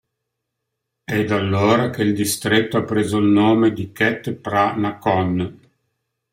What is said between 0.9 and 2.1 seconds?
È da allora che